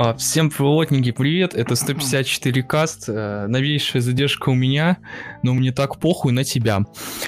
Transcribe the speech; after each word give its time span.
А, 0.00 0.14
всем 0.14 0.48
плотники, 0.48 1.10
привет, 1.10 1.54
это 1.54 1.74
154 1.74 2.62
каст, 2.62 3.08
э, 3.08 3.46
новейшая 3.48 4.00
задержка 4.00 4.50
у 4.50 4.54
меня, 4.54 4.98
но 5.42 5.54
мне 5.54 5.72
так 5.72 5.98
похуй 5.98 6.30
на 6.30 6.44
тебя. 6.44 6.82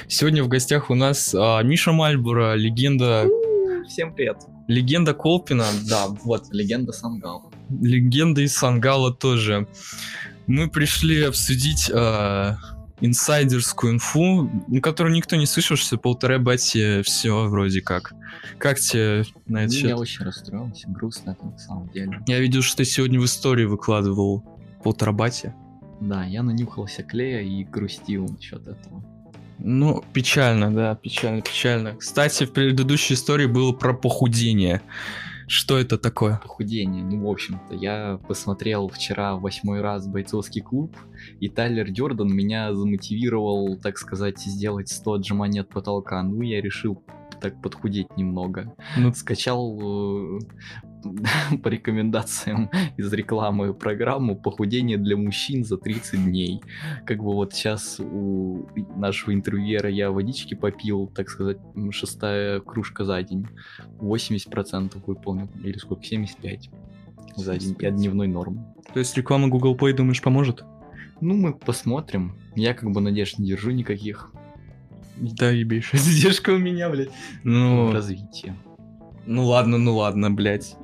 Сегодня 0.07 0.41
в 0.41 0.47
гостях 0.47 0.89
у 0.89 0.95
нас 0.95 1.35
а, 1.37 1.61
Миша 1.63 1.91
Мальбура, 1.91 2.53
легенда... 2.53 3.27
Всем 3.89 4.13
привет. 4.13 4.37
Легенда 4.69 5.13
Колпина, 5.13 5.65
да, 5.89 6.07
вот. 6.23 6.45
Легенда 6.51 6.93
Сангала. 6.93 7.51
Легенда 7.81 8.39
из 8.39 8.55
Сангала 8.55 9.13
тоже. 9.13 9.67
Мы 10.47 10.69
пришли 10.69 11.23
обсудить 11.23 11.91
а, 11.93 12.55
инсайдерскую 13.01 13.95
инфу, 13.95 14.49
которую 14.81 15.13
никто 15.13 15.35
не 15.35 15.45
слышал, 15.45 15.75
что 15.75 15.97
полтора 15.97 16.39
бати 16.39 17.01
все 17.01 17.47
вроде 17.47 17.81
как. 17.81 18.13
Как 18.57 18.79
тебе 18.79 19.23
на 19.47 19.65
это 19.65 19.73
я 19.75 19.97
очень 19.97 20.25
расстроился, 20.25 20.89
грустно 20.89 21.31
это 21.31 21.45
на 21.45 21.57
самом 21.57 21.89
деле. 21.89 22.19
Я 22.27 22.39
видел, 22.39 22.61
что 22.61 22.77
ты 22.77 22.85
сегодня 22.85 23.19
в 23.19 23.25
истории 23.25 23.65
выкладывал 23.65 24.43
полтора 24.83 25.11
бати. 25.11 25.53
Да, 25.99 26.25
я 26.25 26.43
нанюхался 26.43 27.03
клея 27.03 27.41
и 27.41 27.63
грустил 27.63 28.27
насчет 28.27 28.67
этого. 28.67 29.03
Ну, 29.59 30.03
печально, 30.13 30.73
да, 30.73 30.95
печально, 30.95 31.41
печально. 31.41 31.95
Кстати, 31.95 32.45
в 32.45 32.51
предыдущей 32.51 33.13
истории 33.13 33.45
было 33.45 33.71
про 33.71 33.93
похудение. 33.93 34.81
Что 35.47 35.77
это 35.77 35.97
такое? 35.97 36.39
Похудение, 36.41 37.03
ну, 37.03 37.27
в 37.27 37.29
общем-то, 37.29 37.75
я 37.75 38.19
посмотрел 38.27 38.87
вчера 38.87 39.35
восьмой 39.35 39.81
раз 39.81 40.07
бойцовский 40.07 40.61
клуб, 40.61 40.95
и 41.41 41.49
Тайлер 41.49 41.91
Дёрден 41.91 42.33
меня 42.33 42.73
замотивировал, 42.73 43.77
так 43.77 43.97
сказать, 43.97 44.39
сделать 44.39 44.87
100 44.87 45.13
отжиманий 45.13 45.59
от 45.59 45.69
потолка. 45.69 46.23
Ну, 46.23 46.41
я 46.41 46.61
решил 46.61 47.03
так 47.41 47.61
подхудеть 47.61 48.15
немного. 48.15 48.73
Ну, 48.95 49.13
Скачал 49.13 50.37
э, 50.37 50.39
по 51.63 51.67
рекомендациям 51.67 52.69
из 52.97 53.11
рекламы 53.11 53.73
программу 53.73 54.35
«Похудение 54.35 54.97
для 54.97 55.17
мужчин 55.17 55.65
за 55.65 55.77
30 55.77 56.23
дней». 56.25 56.61
Как 57.05 57.17
бы 57.17 57.33
вот 57.33 57.53
сейчас 57.53 57.99
у 57.99 58.67
нашего 58.95 59.33
интервьюера 59.33 59.89
я 59.89 60.11
водички 60.11 60.53
попил, 60.53 61.07
так 61.07 61.29
сказать, 61.29 61.57
шестая 61.91 62.59
кружка 62.61 63.03
за 63.03 63.21
день. 63.23 63.47
80% 63.99 65.01
выполнил, 65.05 65.49
или 65.63 65.77
сколько, 65.77 66.03
75 66.03 66.69
за 67.35 67.57
день, 67.57 67.73
от 67.73 67.95
дневной 67.95 68.27
нормы. 68.27 68.65
то 68.93 68.99
есть 68.99 69.15
реклама 69.17 69.47
Google 69.47 69.75
Play, 69.75 69.93
думаешь, 69.93 70.21
поможет? 70.21 70.63
Ну, 71.21 71.35
мы 71.35 71.53
посмотрим. 71.53 72.35
Я 72.55 72.73
как 72.73 72.91
бы 72.91 72.99
надежд 72.99 73.37
не 73.39 73.47
держу 73.47 73.71
никаких 73.71 74.31
Да, 75.21 75.51
ебейшая 75.51 76.01
задержка 76.01 76.49
у 76.49 76.57
меня, 76.57 76.89
блядь. 76.89 77.11
Ну, 77.43 77.91
развития. 77.91 78.55
ну 79.25 79.45
ладно, 79.45 79.77
ну 79.77 79.95
ладно, 79.95 80.31
блядь. 80.31 80.75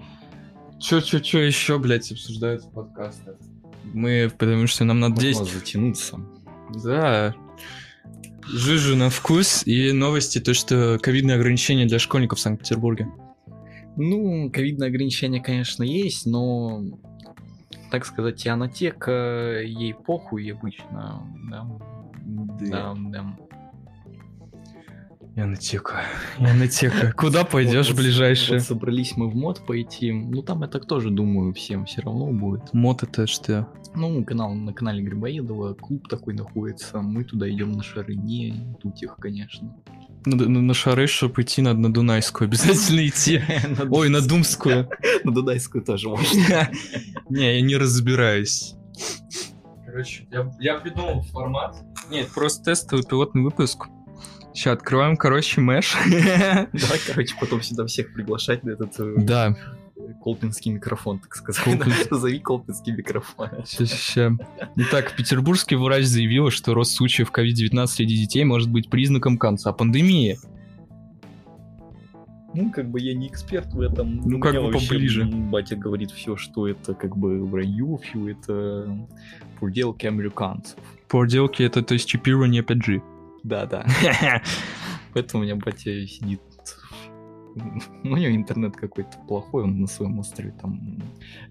Чё, 0.80 1.02
чё, 1.02 1.20
чё 1.20 1.40
еще, 1.40 1.80
блядь, 1.80 2.12
обсуждают 2.12 2.64
в 2.64 2.72
подкастах? 2.72 3.36
Мы, 3.84 4.32
потому 4.38 4.68
что 4.68 4.84
нам 4.84 5.00
надо 5.00 5.16
Можно 5.16 5.46
10... 5.46 5.54
затянуться. 5.54 6.20
Да. 6.84 7.36
Жижу 8.46 8.96
на 8.96 9.10
вкус 9.10 9.66
и 9.66 9.92
новости, 9.92 10.40
то, 10.40 10.54
что 10.54 11.00
ковидные 11.02 11.36
ограничения 11.36 11.86
для 11.86 11.98
школьников 11.98 12.38
в 12.38 12.42
Санкт-Петербурге. 12.42 13.08
Ну, 13.96 14.52
ковидные 14.52 14.90
ограничения, 14.90 15.42
конечно, 15.42 15.82
есть, 15.82 16.28
но, 16.28 16.84
так 17.90 18.06
сказать, 18.06 18.36
тианотека, 18.36 19.62
ей 19.64 19.96
похуй 19.96 20.52
обычно, 20.52 21.28
да. 21.50 21.68
Да, 22.60 22.96
да. 22.96 23.38
Янотека. 25.38 26.02
Янотека. 26.40 27.14
Куда 27.16 27.46
пойдешь 27.46 27.90
Вот- 27.90 27.98
ближайшее? 27.98 28.58
Вот 28.58 28.68
собрались 28.68 29.16
мы 29.16 29.30
в 29.30 29.36
мод 29.36 29.64
пойти, 29.68 30.12
ну 30.12 30.42
там 30.42 30.64
я 30.64 30.68
так 30.68 30.88
тоже 30.88 31.12
думаю 31.12 31.54
всем 31.54 31.86
все 31.86 32.02
равно 32.02 32.32
будет. 32.32 32.74
Мод 32.74 33.04
это 33.04 33.28
что? 33.28 33.68
Ну, 33.94 34.26
канал, 34.26 34.56
на 34.56 34.74
канале 34.74 35.04
Грибоедова, 35.04 35.76
клуб 35.76 36.08
такой 36.08 36.34
находится, 36.34 37.02
мы 37.02 37.24
туда 37.24 37.48
идем 37.50 37.74
на 37.74 37.84
шары, 37.84 38.16
не 38.16 38.76
тут 38.82 39.02
их, 39.04 39.16
конечно. 39.18 39.76
На, 40.26 40.36
на, 40.36 40.62
на 40.62 40.74
шары, 40.74 41.06
чтобы 41.06 41.44
идти, 41.44 41.62
надо 41.62 41.80
на 41.82 41.94
Дунайскую 41.94 42.48
обязательно 42.48 43.08
идти. 43.08 43.40
Ой, 43.92 44.10
на 44.10 44.22
Думскую. 44.22 44.90
На 45.24 45.32
Дудайскую 45.32 45.84
тоже 45.84 46.10
можно. 46.10 46.70
Не, 47.30 47.56
я 47.58 47.62
не 47.62 47.76
разбираюсь. 47.78 48.74
Короче, 49.86 50.28
я, 50.32 50.52
я 50.60 50.80
придумал 50.80 51.22
формат. 51.22 51.78
Нет, 52.10 52.30
просто 52.34 52.64
тестовый 52.66 53.06
пилотный 53.06 53.44
выпуск. 53.44 53.88
Сейчас 54.54 54.74
открываем, 54.74 55.18
короче, 55.18 55.62
мэш. 55.62 55.96
Давай, 56.10 57.00
короче, 57.06 57.36
потом 57.40 57.62
сюда 57.62 57.86
всех 57.86 58.14
приглашать 58.14 58.64
на 58.64 58.72
этот 58.72 59.00
э, 59.00 59.14
Да, 59.18 59.56
колпинский 60.24 60.72
микрофон, 60.72 61.20
так 61.20 61.36
сказать. 61.36 61.64
Колпин- 61.64 61.94
Зови 62.18 62.40
колпинский 62.40 62.94
микрофон. 62.94 63.50
сейчас, 63.66 63.92
сейчас. 63.92 64.34
Итак, 64.76 65.14
петербургский 65.16 65.76
врач 65.76 66.06
заявил, 66.06 66.50
что 66.50 66.74
рост 66.74 66.94
случаев 66.96 67.32
COVID-19 67.32 67.86
среди 67.88 68.18
детей 68.18 68.44
может 68.46 68.70
быть 68.72 68.90
признаком 68.90 69.38
конца 69.38 69.72
пандемии. 69.74 70.40
Ну, 72.54 72.72
как 72.72 72.90
бы 72.90 73.00
я 73.00 73.14
не 73.14 73.28
эксперт 73.28 73.72
в 73.74 73.82
этом. 73.82 74.22
Ну, 74.26 74.40
как 74.40 74.56
бы 74.56 74.72
поближе. 74.72 75.26
Батя 75.26 75.76
говорит 75.76 76.10
все, 76.10 76.36
что 76.38 76.68
это 76.68 76.96
как 76.96 77.16
бы 77.16 77.46
вранье, 77.46 78.00
все 78.02 78.30
это 78.30 79.08
проделки 79.60 80.08
американцев. 80.08 80.80
Проделки 81.08 81.62
это, 81.62 81.84
то 81.84 81.94
есть, 81.94 82.08
чипирование 82.08 82.64
5G. 82.64 83.02
Да-да. 83.44 83.86
Поэтому 85.14 85.42
у 85.42 85.46
меня 85.46 85.56
батя 85.56 86.06
сидит... 86.08 86.42
Ну, 88.04 88.12
у 88.14 88.18
него 88.18 88.36
интернет 88.36 88.76
какой-то 88.76 89.18
плохой, 89.28 89.64
он 89.64 89.80
на 89.82 89.88
своем 89.88 90.20
острове 90.20 90.52
там 90.62 91.00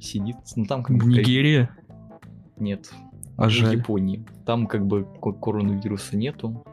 сидит. 0.01 0.37
Ну, 0.55 0.65
там 0.65 0.83
как 0.85 0.97
бы... 0.97 1.03
В 1.05 1.09
ковид- 1.09 1.19
Нигерии? 1.19 1.69
Нет, 2.59 2.93
А 3.37 3.47
в 3.47 3.51
жаль. 3.51 3.77
Японии. 3.79 4.25
Там 4.45 4.67
как 4.69 4.87
бы 4.87 5.05
ко- 5.21 5.33
коронавируса 5.33 6.17
нету. 6.17 6.65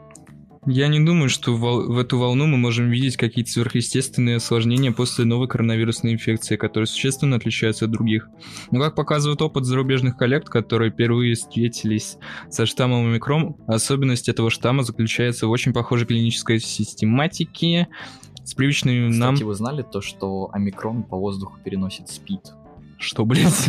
Я 0.66 0.88
не 0.88 1.00
думаю, 1.00 1.28
что 1.28 1.54
вол- 1.54 1.92
в 1.92 1.98
эту 1.98 2.18
волну 2.18 2.46
мы 2.46 2.56
можем 2.56 2.88
видеть 2.88 3.16
какие-то 3.16 3.50
сверхъестественные 3.50 4.36
осложнения 4.36 4.92
после 4.92 5.24
новой 5.24 5.46
коронавирусной 5.46 6.14
инфекции, 6.14 6.56
которые 6.56 6.86
существенно 6.86 7.36
отличаются 7.36 7.84
от 7.84 7.90
других. 7.90 8.28
Но 8.70 8.80
как 8.80 8.94
показывает 8.94 9.42
опыт 9.42 9.64
зарубежных 9.64 10.16
коллег, 10.16 10.46
которые 10.46 10.90
впервые 10.90 11.34
встретились 11.34 12.16
со 12.48 12.64
штаммом 12.64 13.06
омикрон, 13.06 13.56
особенность 13.66 14.28
этого 14.28 14.50
штамма 14.50 14.84
заключается 14.84 15.46
в 15.46 15.50
очень 15.50 15.72
похожей 15.72 16.06
клинической 16.06 16.60
систематике 16.60 17.88
с 18.42 18.54
привычными 18.54 19.12
нам... 19.12 19.34
Кстати, 19.34 19.46
вы 19.46 19.54
знали 19.54 19.82
то, 19.82 20.00
что 20.00 20.50
омикрон 20.52 21.02
по 21.02 21.16
воздуху 21.16 21.58
переносит 21.62 22.08
спид? 22.08 22.40
Что, 22.98 23.24
блядь? 23.24 23.68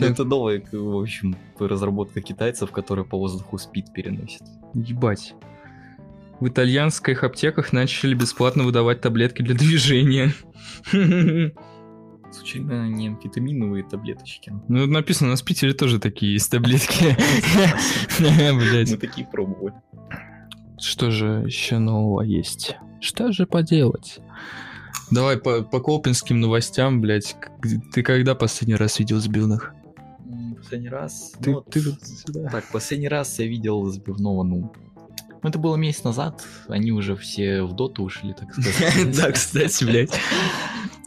Это 0.00 0.24
новая, 0.24 0.62
в 0.72 1.00
общем, 1.00 1.36
разработка 1.58 2.20
китайцев, 2.20 2.70
которая 2.70 3.04
по 3.04 3.18
воздуху 3.18 3.58
спид 3.58 3.92
переносит. 3.92 4.42
Ебать. 4.74 5.34
В 6.40 6.48
итальянских 6.48 7.22
аптеках 7.22 7.72
начали 7.72 8.14
бесплатно 8.14 8.64
выдавать 8.64 9.00
таблетки 9.00 9.42
для 9.42 9.54
движения. 9.54 10.32
Случайно 12.32 12.88
не 12.88 13.08
амфетаминовые 13.08 13.84
таблеточки. 13.84 14.52
Ну, 14.66 14.86
написано, 14.86 15.28
у 15.28 15.30
нас 15.32 15.42
в 15.42 15.44
Питере 15.44 15.74
тоже 15.74 16.00
такие 16.00 16.32
есть 16.32 16.50
таблетки. 16.50 17.16
Мы 18.18 18.96
такие 18.96 19.26
пробовали. 19.26 19.74
Что 20.80 21.10
же 21.10 21.44
еще 21.46 21.78
нового 21.78 22.22
есть? 22.22 22.76
Что 23.00 23.30
же 23.32 23.46
поделать? 23.46 24.18
Давай 25.12 25.36
по, 25.36 25.62
по 25.62 25.78
колпинским 25.78 26.40
новостям, 26.40 27.00
блять. 27.00 27.36
Ты 27.92 28.02
когда 28.02 28.34
последний 28.34 28.76
раз 28.76 28.98
видел 28.98 29.20
сбилных? 29.20 29.74
Последний 30.62 30.88
раз... 30.88 31.32
Ты- 31.42 31.50
ну 31.50 31.60
ты 31.60 31.80
вот 31.80 32.00
сюда. 32.02 32.48
Так, 32.50 32.64
последний 32.72 33.08
раз 33.08 33.38
я 33.38 33.46
видел 33.46 33.84
сбивного, 33.86 34.42
ну... 34.42 34.72
ну, 35.42 35.48
Это 35.48 35.58
было 35.58 35.76
месяц 35.76 36.04
назад, 36.04 36.44
они 36.68 36.92
уже 36.92 37.16
все 37.16 37.62
в 37.62 37.72
доту 37.74 38.04
ушли, 38.04 38.32
так 38.32 38.52
сказать. 38.54 39.16
Да, 39.16 39.32
кстати, 39.32 39.84
блядь. 39.84 40.12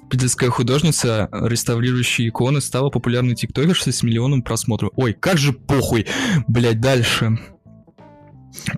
Питерская 0.10 0.50
художница, 0.52 1.30
реставрирующая 1.32 2.28
иконы, 2.30 2.62
стала 2.62 2.90
популярной 2.90 3.34
тиктокершей 3.36 3.92
с 3.92 4.04
миллионом 4.04 4.44
просмотров. 4.44 4.92
Ой, 4.96 5.14
как 5.14 5.38
же 5.38 5.52
похуй. 5.52 6.06
Блять, 6.48 6.80
дальше. 6.80 7.40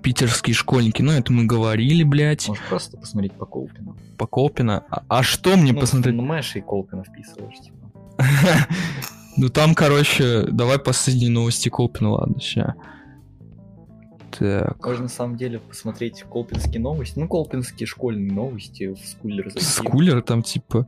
Питерские 0.01 0.53
школьники. 0.55 1.01
Ну, 1.01 1.11
это 1.11 1.31
мы 1.33 1.45
говорили, 1.45 2.03
блядь. 2.03 2.47
Можешь 2.47 2.63
просто 2.69 2.97
посмотреть 2.97 3.33
по 3.33 3.45
Колпину. 3.45 3.97
По 4.17 4.25
Колпина. 4.25 4.85
А, 4.89 5.03
а 5.09 5.21
что 5.23 5.55
мне 5.57 5.73
Ну, 5.73 5.79
посмотреть? 5.81 6.15
Ну, 6.15 6.23
Мэш 6.23 6.55
и 6.55 6.61
Колпина 6.61 7.03
вписываешь, 7.03 7.57
типа. 7.59 7.77
Ну 9.37 9.49
там, 9.49 9.75
короче, 9.75 10.43
давай 10.49 10.79
последние 10.79 11.29
новости 11.29 11.69
Колпина, 11.69 12.11
ладно, 12.11 12.39
ща. 12.39 12.75
Так. 14.37 14.85
Можно 14.85 15.03
на 15.03 15.09
самом 15.09 15.37
деле 15.37 15.59
посмотреть 15.59 16.23
колпинские 16.23 16.81
новости. 16.81 17.17
Ну, 17.17 17.27
колпинские 17.27 17.87
школьные 17.87 18.31
новости 18.31 18.93
в 18.93 18.99
скулер 18.99 19.49
зайти. 19.49 19.65
Скулер 19.65 20.21
там 20.21 20.43
типа... 20.43 20.87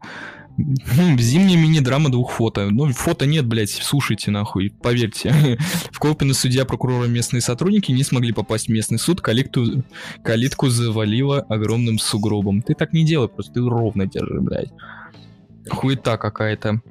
Зимняя 0.58 1.58
мини-драма 1.58 2.10
двух 2.10 2.32
фото. 2.32 2.70
Ну, 2.70 2.92
фото 2.92 3.26
нет, 3.26 3.48
блядь, 3.48 3.70
слушайте 3.70 4.30
нахуй, 4.30 4.72
поверьте. 4.82 5.58
В 5.92 6.00
Колпино 6.00 6.34
судья, 6.34 6.66
прокурора 6.66 7.06
и 7.06 7.10
местные 7.10 7.40
сотрудники 7.40 7.94
не 7.94 8.04
смогли 8.04 8.34
попасть 8.34 8.68
в 8.68 8.72
местный 8.72 9.00
суд, 9.00 9.22
каликту, 9.22 9.84
калитку 10.22 10.68
завалило 10.68 11.40
огромным 11.42 11.98
сугробом. 11.98 12.62
Ты 12.62 12.74
так 12.74 12.92
не 12.92 13.06
делай, 13.06 13.30
просто 13.30 13.54
ты 13.54 13.62
ровно 13.62 14.06
держи, 14.06 14.42
блядь. 14.42 14.72
Хуета 15.70 16.18
какая-то. 16.18 16.82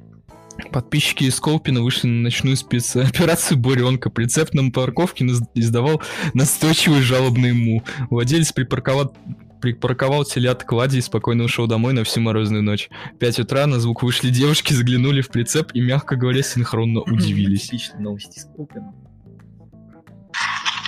Подписчики 0.71 1.25
из 1.25 1.39
Колпина 1.39 1.81
вышли 1.81 2.07
на 2.07 2.23
ночную 2.23 2.55
спецоперацию 2.57 3.57
Буренка. 3.57 4.09
Прицеп 4.09 4.53
на 4.53 4.71
парковке 4.71 5.25
издавал 5.55 6.01
настойчивый 6.33 7.01
жалобный 7.01 7.53
му. 7.53 7.83
Владелец 8.09 8.51
припарковал, 8.51 9.15
припарковал 9.61 10.25
телят 10.25 10.63
к 10.63 10.71
Ладе 10.71 10.99
и 10.99 11.01
спокойно 11.01 11.43
ушел 11.45 11.67
домой 11.67 11.93
на 11.93 12.03
всю 12.03 12.21
морозную 12.21 12.63
ночь. 12.63 12.89
В 13.15 13.17
5 13.17 13.39
утра 13.39 13.67
на 13.67 13.79
звук 13.79 14.03
вышли 14.03 14.29
девушки, 14.29 14.73
заглянули 14.73 15.21
в 15.21 15.29
прицеп 15.29 15.71
и, 15.73 15.81
мягко 15.81 16.15
говоря, 16.15 16.43
синхронно 16.43 17.01
удивились. 17.01 17.63
Типичные 17.63 18.01
новости 18.01 18.39
с. 18.39 18.47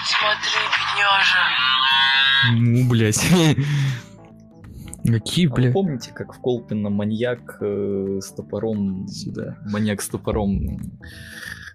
Смотри, 0.06 0.62
бедняжа. 0.72 1.44
Ну, 2.54 2.90
блядь. 2.90 3.26
Какие, 5.06 5.48
А 5.48 5.56
вы 5.56 5.72
помните, 5.72 6.12
как 6.14 6.34
в 6.34 6.40
Колпино 6.40 6.90
маньяк 6.90 7.58
э, 7.62 8.20
с 8.22 8.32
топором... 8.34 9.08
Сюда. 9.08 9.58
Маньяк 9.66 10.02
с 10.02 10.08
топором 10.08 10.80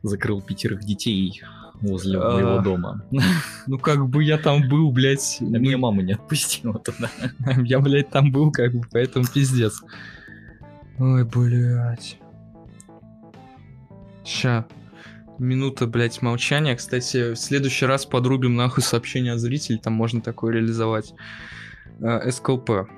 закрыл 0.02 0.40
пятерых 0.40 0.84
детей 0.84 1.42
возле 1.80 2.18
А. 2.18 2.32
моего 2.32 2.58
дома. 2.60 3.02
Ну, 3.66 3.78
как 3.78 4.08
бы 4.08 4.22
я 4.22 4.38
там 4.38 4.68
был, 4.68 4.92
блядь. 4.92 5.38
А 5.40 5.44
ну, 5.44 5.58
Меня 5.58 5.76
мама 5.78 6.02
не 6.02 6.12
отпустила 6.12 6.78
туда. 6.78 7.10
Я, 7.64 7.80
блядь, 7.80 8.10
там 8.10 8.30
был, 8.30 8.52
как 8.52 8.72
бы, 8.72 8.82
поэтому 8.92 9.24
пиздец. 9.26 9.82
Ой, 10.98 11.24
блядь. 11.24 12.18
Ща. 14.24 14.66
Минута, 15.38 15.86
блядь, 15.86 16.22
молчания. 16.22 16.76
Кстати, 16.76 17.34
в 17.34 17.36
следующий 17.36 17.86
раз 17.86 18.06
подрубим 18.06 18.54
нахуй 18.54 18.82
сообщение 18.82 19.32
от 19.32 19.40
зрителей, 19.40 19.78
там 19.78 19.92
можно 19.92 20.20
такое 20.20 20.54
реализовать. 20.54 21.12
Э, 22.00 22.30
СКЛП. 22.30 22.88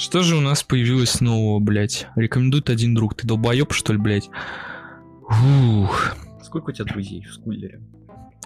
Что 0.00 0.22
же 0.22 0.34
у 0.34 0.40
нас 0.40 0.62
появилось 0.62 1.20
нового, 1.20 1.58
блядь? 1.58 2.06
Рекомендует 2.16 2.70
один 2.70 2.94
друг. 2.94 3.14
Ты 3.14 3.26
долбоеб, 3.26 3.74
что 3.74 3.92
ли, 3.92 3.98
блядь? 3.98 4.30
Ух. 5.28 6.16
Сколько 6.42 6.70
у 6.70 6.72
тебя 6.72 6.86
друзей 6.86 7.22
в 7.22 7.34
скулере? 7.34 7.82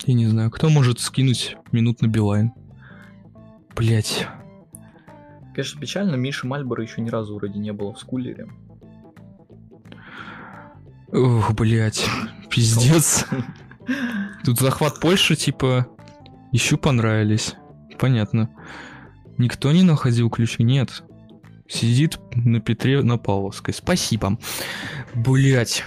Я 0.05 0.15
не 0.15 0.27
знаю, 0.27 0.51
кто 0.51 0.69
может 0.69 0.99
скинуть 0.99 1.57
минут 1.71 2.03
на 2.03 2.09
Билайн? 2.09 2.53
Блять. 3.77 4.27
Конечно, 5.55 5.81
печально, 5.81 6.17
Миши 6.17 6.45
Мальбора 6.45 6.83
еще 6.83 7.01
ни 7.01 7.09
разу 7.09 7.37
вроде 7.37 7.61
не 7.61 7.73
было 7.73 7.95
в 7.95 8.01
скулере. 8.01 8.49
Ух, 11.13 11.53
блять. 11.53 12.05
Пиздец. 12.51 13.27
Тут 14.45 14.59
захват 14.59 14.99
Польши, 14.99 15.37
типа, 15.37 15.87
еще 16.51 16.77
понравились. 16.77 17.55
Понятно. 18.01 18.51
Никто 19.39 19.71
не 19.71 19.85
находил 19.85 20.31
ключи? 20.31 20.65
Нет. 20.65 21.05
Сидит 21.75 22.21
на 22.37 22.61
Петре 22.61 23.03
на 23.03 23.19
Павловской. 23.19 23.75
Спасибо. 23.75 24.39
Блять. 25.13 25.83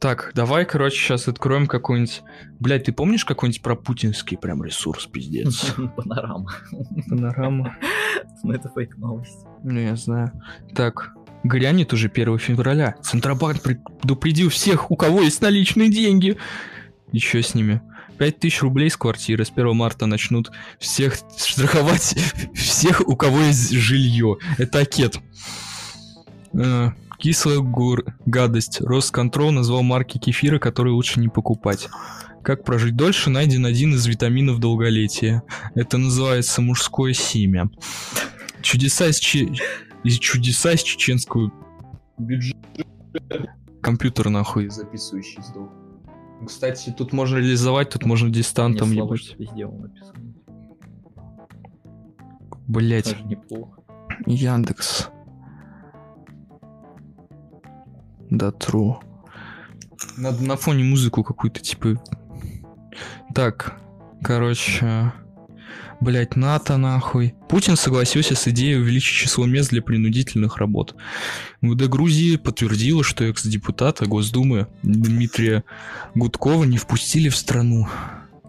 Так, 0.00 0.32
давай, 0.34 0.64
короче, 0.64 0.96
сейчас 0.96 1.28
откроем 1.28 1.68
какой-нибудь... 1.68 2.22
Блять, 2.58 2.84
ты 2.84 2.92
помнишь 2.92 3.24
какой-нибудь 3.24 3.62
про 3.62 3.76
путинский 3.76 4.36
прям 4.36 4.64
ресурс, 4.64 5.06
пиздец? 5.06 5.74
Панорама. 5.96 6.50
Панорама. 7.08 7.76
Ну 8.44 8.52
это 8.52 8.68
фейк 8.74 8.96
новость. 8.96 9.46
Ну, 9.62 9.78
я 9.78 9.94
знаю. 9.94 10.32
Так, 10.74 11.12
грянет 11.44 11.92
уже 11.92 12.08
1 12.08 12.38
февраля. 12.38 12.96
Центробанк 13.00 13.62
предупредил 13.62 14.50
всех, 14.50 14.90
у 14.90 14.96
кого 14.96 15.22
есть 15.22 15.40
наличные 15.40 15.88
деньги. 15.88 16.36
Еще 17.12 17.40
с 17.40 17.54
ними. 17.54 17.80
5000 18.22 18.62
рублей 18.62 18.88
с 18.88 18.96
квартиры 18.96 19.44
с 19.44 19.50
1 19.50 19.74
марта 19.74 20.06
начнут 20.06 20.52
всех 20.78 21.16
страховать, 21.36 22.14
всех, 22.54 23.00
у 23.00 23.16
кого 23.16 23.40
есть 23.40 23.72
жилье. 23.72 24.38
Это 24.58 24.78
акет. 24.78 25.18
Э, 26.54 26.90
Кислая 27.18 27.58
гор... 27.58 28.04
гадость. 28.24 28.80
Росконтрол 28.80 29.50
назвал 29.50 29.82
марки 29.82 30.18
кефира, 30.18 30.60
которые 30.60 30.94
лучше 30.94 31.18
не 31.18 31.28
покупать. 31.28 31.88
Как 32.44 32.62
прожить 32.62 32.94
дольше, 32.94 33.28
найден 33.28 33.66
один 33.66 33.94
из 33.94 34.06
витаминов 34.06 34.60
долголетия. 34.60 35.42
Это 35.74 35.98
называется 35.98 36.62
мужское 36.62 37.14
семя. 37.14 37.70
Чудеса 38.60 39.08
из, 39.08 39.18
че- 39.18 39.52
из 40.04 40.18
чудеса 40.20 40.74
из 40.74 40.82
чеченского 40.84 41.50
бюджета. 42.18 42.56
Компьютер 43.80 44.28
нахуй 44.30 44.68
записывающий 44.68 45.42
сдох. 45.42 45.81
Кстати, 46.46 46.90
тут 46.96 47.12
можно 47.12 47.36
реализовать, 47.36 47.90
тут 47.90 48.04
можно 48.04 48.30
дистантом 48.30 48.88
Мне 48.88 48.96
слава, 48.98 49.14
ебать. 49.14 49.20
что 49.24 49.36
везде 49.36 49.66
он 49.66 49.80
написан. 49.80 50.34
Блять, 52.66 53.10
Даже 53.12 53.24
неплохо. 53.24 53.82
Яндекс. 54.26 55.08
Да, 58.30 58.48
true. 58.48 58.96
Надо 60.16 60.42
на 60.42 60.56
фоне 60.56 60.84
музыку 60.84 61.22
какую-то, 61.22 61.60
типа... 61.60 62.02
Так, 63.34 63.80
короче... 64.22 65.12
Блять, 66.00 66.36
НАТО 66.36 66.76
нахуй. 66.78 67.34
Путин 67.48 67.76
согласился 67.76 68.34
с 68.34 68.48
идеей 68.48 68.76
увеличить 68.76 69.14
число 69.14 69.46
мест 69.46 69.70
для 69.70 69.82
принудительных 69.82 70.56
работ. 70.56 70.96
МВД 71.60 71.88
Грузии 71.88 72.36
подтвердила, 72.36 73.04
что 73.04 73.24
экс-депутата 73.24 74.06
Госдумы 74.06 74.66
Дмитрия 74.82 75.62
Гудкова 76.14 76.64
не 76.64 76.78
впустили 76.78 77.28
в 77.28 77.36
страну. 77.36 77.86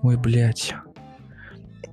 Ой, 0.01 0.17
блять. 0.17 0.73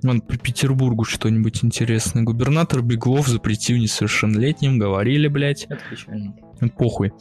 Вон, 0.02 0.22
по 0.22 0.36
Петербургу 0.38 1.04
что-нибудь 1.04 1.62
интересное. 1.62 2.22
Губернатор 2.22 2.80
Беглов 2.80 3.28
запретил 3.28 3.76
несовершеннолетним, 3.76 4.78
говорили, 4.78 5.28
блять. 5.28 5.66
Это 5.68 5.80
печально. 5.90 6.34
Похуй. 6.78 7.12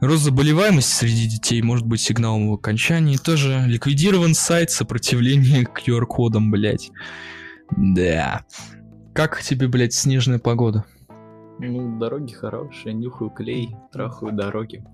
Рост 0.00 0.22
заболеваемости 0.22 0.92
среди 0.92 1.26
детей 1.26 1.60
может 1.60 1.84
быть 1.86 2.00
сигналом 2.00 2.50
в 2.50 2.52
окончании. 2.52 3.16
Тоже 3.16 3.64
ликвидирован 3.66 4.34
сайт 4.34 4.70
сопротивления 4.70 5.66
QR-кодам, 5.86 6.50
блять. 6.50 6.92
Да. 7.76 8.42
Как 9.14 9.40
тебе, 9.42 9.68
блять, 9.68 9.92
снежная 9.94 10.38
погода? 10.38 10.84
Ну, 11.60 11.98
дороги 11.98 12.32
хорошие, 12.32 12.94
нюхаю 12.94 13.30
клей, 13.30 13.74
трахаю 13.92 14.32
дороги. 14.32 14.84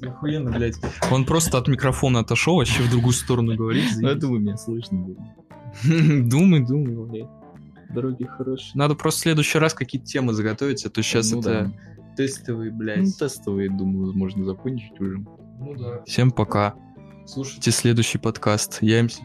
Охуенно, 0.00 0.50
блять. 0.50 0.76
Он 1.10 1.26
просто 1.26 1.58
от 1.58 1.68
микрофона 1.68 2.20
отошел, 2.20 2.56
вообще 2.56 2.82
в 2.82 2.90
другую 2.90 3.12
сторону 3.12 3.54
говорит. 3.56 3.84
Ну, 3.98 4.08
я 4.08 4.14
думаю, 4.14 4.40
меня 4.40 4.56
слышно 4.56 4.98
будет. 4.98 5.18
Думай, 6.30 6.60
думай, 6.60 6.94
блядь. 7.06 7.28
Дороги 7.90 8.24
хорошие. 8.24 8.72
Надо 8.74 8.94
просто 8.94 9.18
в 9.20 9.22
следующий 9.24 9.58
раз 9.58 9.74
какие-то 9.74 10.06
темы 10.06 10.32
заготовить, 10.32 10.84
а 10.86 10.90
то 10.90 11.02
сейчас 11.02 11.30
Ну 11.32 11.40
это 11.40 11.64
да. 11.66 12.14
тестовые, 12.16 12.70
блядь. 12.72 13.04
Ну, 13.04 13.10
тестовые, 13.18 13.68
думаю, 13.68 14.14
можно 14.16 14.44
закончить 14.46 14.98
уже. 14.98 15.18
Ну 15.18 15.74
да. 15.76 16.02
Всем 16.06 16.30
пока. 16.30 16.74
Слушайте 17.26 17.70
следующий 17.70 18.16
подкаст. 18.18 18.78
Я 18.80 19.02
МС. 19.02 19.20